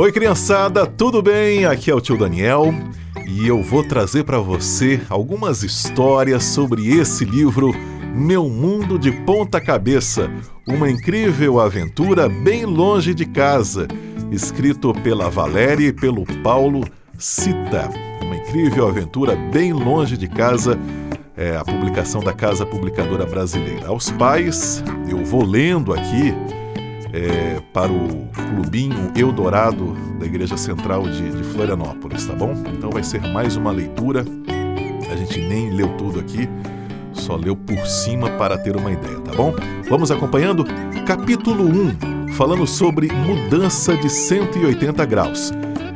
[0.00, 1.66] Oi, criançada, tudo bem?
[1.66, 2.72] Aqui é o tio Daniel
[3.28, 7.70] e eu vou trazer para você algumas histórias sobre esse livro
[8.14, 10.30] Meu Mundo de Ponta Cabeça,
[10.66, 13.86] uma incrível aventura bem longe de casa,
[14.30, 16.82] escrito pela Valéria e pelo Paulo
[17.18, 17.90] Cita.
[18.22, 20.78] Uma incrível aventura bem longe de casa,
[21.36, 23.88] é a publicação da Casa Publicadora Brasileira.
[23.88, 26.34] Aos pais, eu vou lendo aqui
[27.12, 32.54] é, para o Clubinho Eldorado da Igreja Central de, de Florianópolis, tá bom?
[32.72, 34.24] Então vai ser mais uma leitura.
[35.10, 36.48] A gente nem leu tudo aqui,
[37.12, 39.54] só leu por cima para ter uma ideia, tá bom?
[39.88, 40.64] Vamos acompanhando?
[41.06, 45.52] Capítulo 1, falando sobre mudança de 180 graus.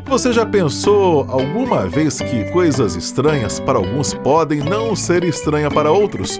[0.06, 5.90] Você já pensou alguma vez que coisas estranhas para alguns podem não ser estranhas para
[5.90, 6.38] outros?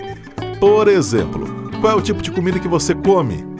[0.60, 1.46] Por exemplo,
[1.80, 3.53] qual é o tipo de comida que você come?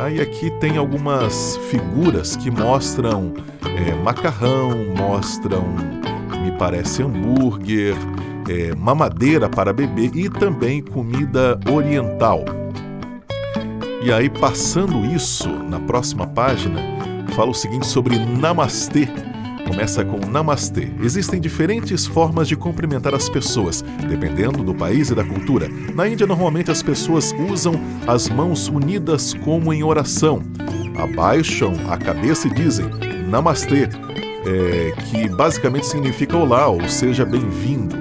[0.00, 3.34] Aí aqui tem algumas figuras que mostram
[3.76, 5.62] é, macarrão, mostram,
[6.42, 7.94] me parece, hambúrguer,
[8.48, 12.46] é, mamadeira para bebê e também comida oriental.
[14.02, 16.80] E aí, passando isso, na próxima página,
[17.34, 19.06] fala o seguinte sobre namastê,
[19.70, 20.88] Começa com Namastê.
[21.00, 25.68] Existem diferentes formas de cumprimentar as pessoas, dependendo do país e da cultura.
[25.94, 30.42] Na Índia, normalmente as pessoas usam as mãos unidas como em oração.
[30.98, 32.86] Abaixam a cabeça e dizem
[33.28, 33.88] Namastê,
[34.44, 37.94] é, que basicamente significa olá ou seja bem-vindo.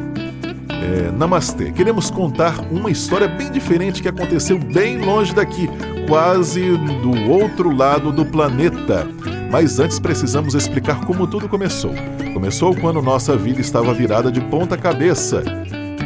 [0.72, 1.72] É, namastê.
[1.72, 5.70] Queremos contar uma história bem diferente que aconteceu bem longe daqui,
[6.08, 6.62] quase
[7.04, 9.08] do outro lado do planeta.
[9.50, 11.94] Mas antes precisamos explicar como tudo começou.
[12.34, 15.44] Começou quando nossa vida estava virada de ponta cabeça.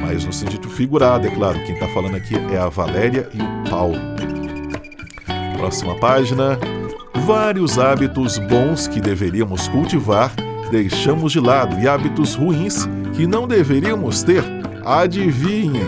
[0.02, 1.64] Mas no sentido figurado, é claro.
[1.64, 4.00] Quem está falando aqui é a Valéria e o Paulo.
[5.58, 6.58] Próxima página.
[7.26, 10.32] Vários hábitos bons que deveríamos cultivar
[10.74, 14.44] deixamos de lado e hábitos ruins que não deveríamos ter.
[14.84, 15.86] Adivinhem,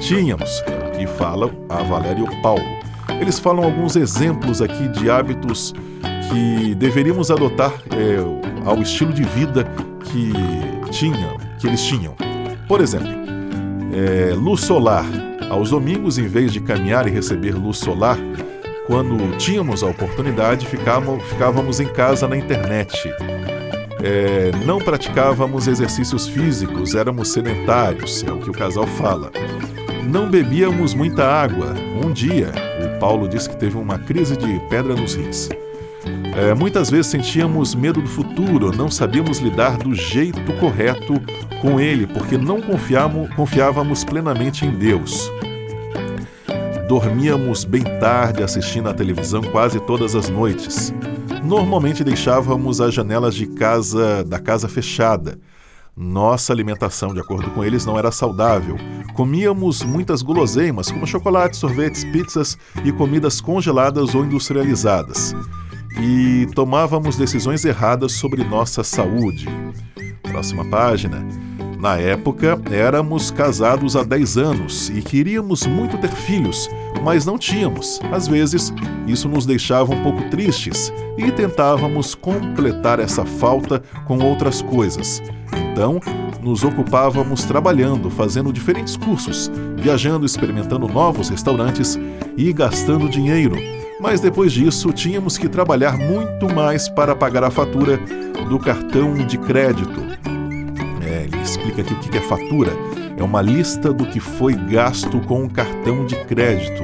[0.00, 0.60] tínhamos.
[0.98, 2.64] E falam a Valéria e o Paulo.
[3.20, 5.72] Eles falam alguns exemplos aqui de hábitos
[6.30, 9.64] que deveríamos adotar é, ao estilo de vida
[10.04, 10.32] que
[10.90, 12.14] tinham, que eles tinham.
[12.68, 13.08] Por exemplo,
[13.92, 15.04] é, luz solar.
[15.50, 18.18] Aos domingos, em vez de caminhar e receber luz solar,
[18.86, 22.92] quando tínhamos a oportunidade, ficávamos, ficávamos em casa na internet.
[24.02, 29.30] É, não praticávamos exercícios físicos, éramos sedentários, é o que o casal fala.
[30.02, 31.74] Não bebíamos muita água.
[32.04, 32.52] Um dia,
[32.84, 35.48] o Paulo disse que teve uma crise de pedra nos rins.
[36.36, 41.14] É, muitas vezes sentíamos medo do futuro, não sabíamos lidar do jeito correto
[41.60, 45.30] com ele, porque não confiávamos, plenamente em Deus.
[46.88, 50.92] Dormíamos bem tarde assistindo à televisão quase todas as noites.
[51.44, 55.38] Normalmente deixávamos as janelas de casa da casa fechada.
[55.96, 58.76] Nossa alimentação, de acordo com eles, não era saudável.
[59.14, 65.32] Comíamos muitas guloseimas, como chocolates, sorvetes, pizzas e comidas congeladas ou industrializadas
[66.00, 69.48] e tomávamos decisões erradas sobre nossa saúde.
[70.22, 71.24] Próxima página.
[71.78, 76.68] Na época, éramos casados há 10 anos e queríamos muito ter filhos,
[77.02, 78.00] mas não tínhamos.
[78.10, 78.72] Às vezes,
[79.06, 85.22] isso nos deixava um pouco tristes e tentávamos completar essa falta com outras coisas.
[85.72, 86.00] Então,
[86.40, 91.98] nos ocupávamos trabalhando, fazendo diferentes cursos, viajando, experimentando novos restaurantes
[92.34, 97.98] e gastando dinheiro mas depois disso tínhamos que trabalhar muito mais para pagar a fatura
[98.48, 100.00] do cartão de crédito.
[101.02, 102.72] É, ele explica aqui o que é fatura.
[103.16, 106.82] É uma lista do que foi gasto com o cartão de crédito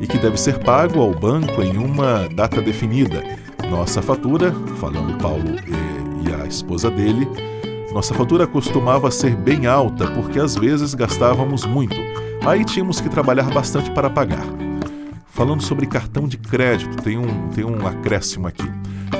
[0.00, 3.22] e que deve ser pago ao banco em uma data definida.
[3.70, 7.28] Nossa fatura, falando Paulo e, e a esposa dele,
[7.92, 11.96] nossa fatura costumava ser bem alta porque às vezes gastávamos muito.
[12.46, 14.65] Aí tínhamos que trabalhar bastante para pagar.
[15.36, 18.64] Falando sobre cartão de crédito, tem um, tem um acréscimo aqui.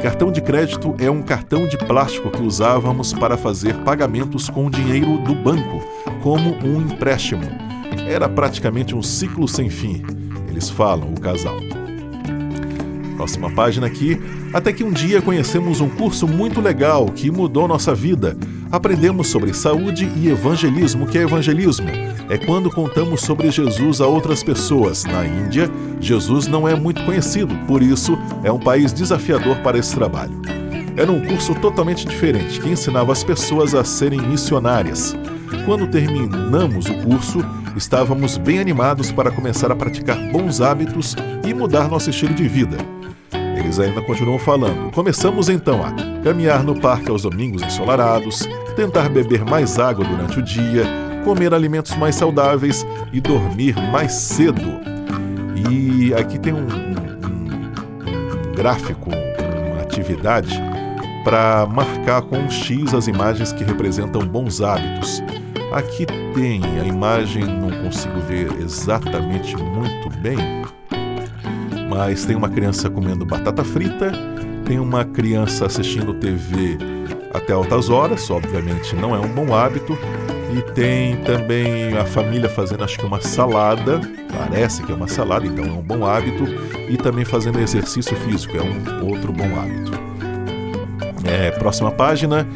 [0.02, 5.18] Cartão de crédito é um cartão de plástico que usávamos para fazer pagamentos com dinheiro
[5.18, 5.84] do banco,
[6.22, 7.42] como um empréstimo.
[8.08, 10.02] Era praticamente um ciclo sem fim,
[10.48, 11.58] eles falam, o casal.
[13.16, 14.18] Próxima página aqui.
[14.54, 18.38] Até que um dia conhecemos um curso muito legal que mudou nossa vida.
[18.72, 21.06] Aprendemos sobre saúde e evangelismo.
[21.06, 22.05] Que é evangelismo?
[22.28, 25.04] É quando contamos sobre Jesus a outras pessoas.
[25.04, 25.70] Na Índia,
[26.00, 30.40] Jesus não é muito conhecido, por isso é um país desafiador para esse trabalho.
[30.96, 35.14] Era um curso totalmente diferente que ensinava as pessoas a serem missionárias.
[35.64, 37.44] Quando terminamos o curso,
[37.76, 41.14] estávamos bem animados para começar a praticar bons hábitos
[41.46, 42.78] e mudar nosso estilo de vida
[43.56, 44.90] Eles ainda continuam falando.
[44.90, 50.42] Começamos então a caminhar no parque aos domingos ensolarados, tentar beber mais água durante o
[50.42, 54.80] dia, comer alimentos mais saudáveis e dormir mais cedo.
[55.68, 60.54] E aqui tem um, um, um gráfico, uma atividade
[61.24, 65.20] para marcar com um X as imagens que representam bons hábitos.
[65.72, 70.38] Aqui tem a imagem, não consigo ver exatamente muito bem,
[71.90, 74.12] mas tem uma criança comendo batata frita,
[74.64, 76.78] tem uma criança assistindo TV
[77.34, 79.98] até altas horas, obviamente não é um bom hábito,
[80.54, 84.00] e tem também a família fazendo acho que uma salada,
[84.36, 86.44] parece que é uma salada, então é um bom hábito,
[86.88, 89.92] e também fazendo exercício físico, é um outro bom hábito.
[91.24, 92.46] É, próxima página.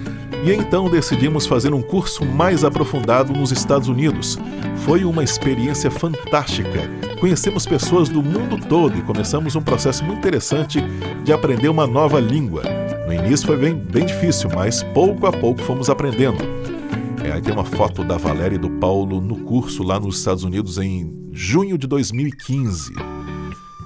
[0.44, 4.38] E então decidimos fazer um curso mais aprofundado nos Estados Unidos.
[4.86, 6.88] Foi uma experiência fantástica.
[7.18, 10.80] Conhecemos pessoas do mundo todo e começamos um processo muito interessante
[11.22, 12.62] de aprender uma nova língua.
[13.06, 16.59] No início foi bem, bem difícil, mas pouco a pouco fomos aprendendo.
[17.24, 20.42] É, aí tem uma foto da Valéria e do Paulo no curso lá nos Estados
[20.42, 22.92] Unidos em junho de 2015.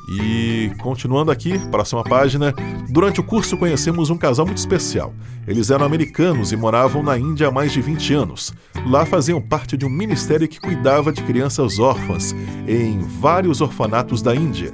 [0.09, 2.55] E continuando aqui, próxima página.
[2.91, 5.15] Durante o curso conhecemos um casal muito especial.
[5.47, 8.55] Eles eram americanos e moravam na Índia há mais de 20 anos.
[8.87, 12.35] Lá faziam parte de um ministério que cuidava de crianças órfãs
[12.69, 14.73] em vários orfanatos da Índia.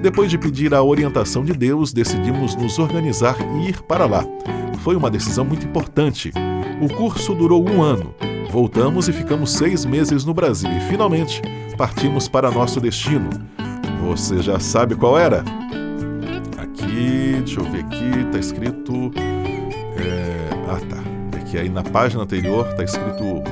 [0.00, 4.24] Depois de pedir a orientação de Deus, decidimos nos organizar e ir para lá.
[4.84, 6.32] Foi uma decisão muito importante.
[6.80, 8.14] O curso durou um ano.
[8.50, 11.42] Voltamos e ficamos seis meses no Brasil e finalmente
[11.76, 13.28] partimos para nosso destino.
[14.04, 15.44] Você já sabe qual era?
[16.56, 19.10] Aqui, deixa eu ver aqui, tá escrito.
[19.96, 21.38] É, ah, tá.
[21.38, 23.42] É que aí na página anterior tá escrito.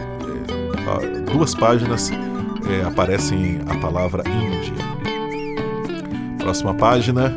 [0.87, 4.73] É, duas páginas é, aparecem a palavra Índia.
[6.39, 7.33] Próxima página.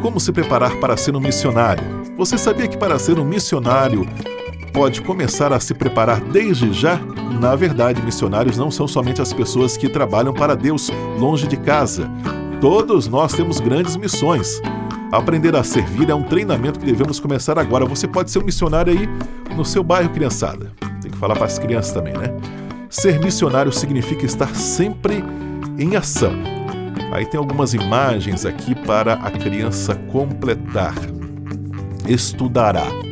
[0.00, 1.84] Como se preparar para ser um missionário?
[2.16, 4.06] Você sabia que para ser um missionário
[4.78, 7.00] pode começar a se preparar desde já?
[7.40, 10.88] Na verdade, missionários não são somente as pessoas que trabalham para Deus
[11.18, 12.08] longe de casa.
[12.60, 14.62] Todos nós temos grandes missões.
[15.10, 17.84] Aprender a servir é um treinamento que devemos começar agora.
[17.86, 19.08] Você pode ser um missionário aí
[19.56, 20.70] no seu bairro, criançada.
[21.02, 22.32] Tem que falar para as crianças também, né?
[22.88, 25.24] Ser missionário significa estar sempre
[25.76, 26.34] em ação.
[27.10, 30.94] Aí tem algumas imagens aqui para a criança completar.
[32.06, 33.07] Estudará.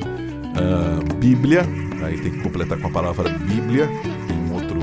[0.56, 1.66] Uh, Bíblia,
[2.02, 3.88] aí tem que completar com a palavra Bíblia.
[4.26, 4.78] Tem um outro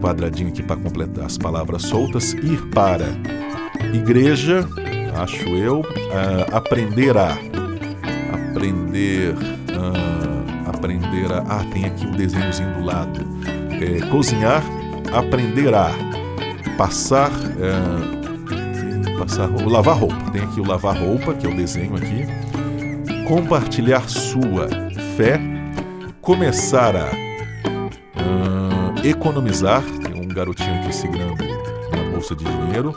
[0.00, 2.34] quadradinho aqui para completar as palavras soltas.
[2.34, 3.06] Ir para
[3.94, 4.68] igreja,
[5.16, 7.38] acho eu, uh, aprender a.
[8.32, 9.34] Aprender.
[9.34, 11.38] Uh, aprender a.
[11.48, 13.20] Ah, tem aqui um desenhozinho do lado.
[13.80, 14.62] É, cozinhar,
[15.12, 15.90] aprender a.
[16.76, 17.30] Passar.
[19.18, 20.30] Passar lavar roupa.
[20.32, 22.26] Tem aqui o lavar roupa, que é o desenho aqui.
[23.26, 24.83] Compartilhar sua
[26.20, 27.10] Começar a
[29.04, 29.82] economizar.
[30.02, 31.44] Tem um garotinho aqui segurando
[31.92, 32.96] uma bolsa de dinheiro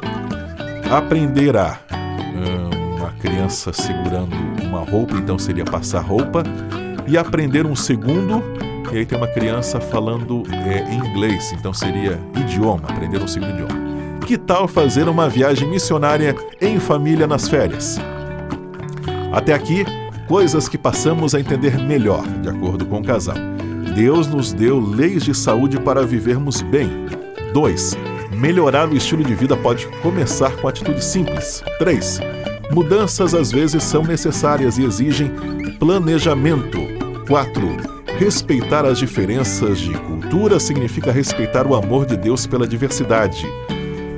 [0.92, 1.80] aprenderá.
[2.98, 6.44] Uma criança segurando uma roupa, então seria passar roupa.
[7.08, 8.42] E aprender um segundo,
[8.92, 13.88] e aí tem uma criança falando é, inglês, então seria idioma, aprender um segundo idioma.
[14.26, 17.98] Que tal fazer uma viagem missionária em família nas férias?
[19.32, 19.86] Até aqui,
[20.28, 23.38] coisas que passamos a entender melhor, de acordo com o casal.
[23.96, 26.90] Deus nos deu leis de saúde para vivermos bem.
[27.54, 27.98] 2
[28.34, 31.64] Melhorar o estilo de vida pode começar com atitudes simples.
[31.80, 32.20] 3.
[32.72, 35.32] Mudanças às vezes são necessárias e exigem
[35.80, 36.78] planejamento.
[37.28, 37.78] 4.
[38.20, 43.46] Respeitar as diferenças de cultura significa respeitar o amor de Deus pela diversidade.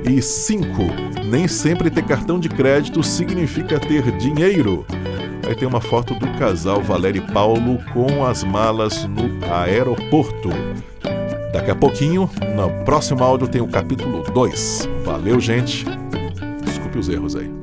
[0.04, 0.66] E 5.
[1.24, 4.84] Nem sempre ter cartão de crédito significa ter dinheiro.
[5.50, 10.48] Aí tem uma foto do casal Valério e Paulo com as malas no aeroporto.
[11.52, 14.88] Daqui a pouquinho, no próximo áudio, tem o capítulo 2.
[15.04, 15.84] Valeu, gente.
[16.64, 17.59] Desculpe os erros aí.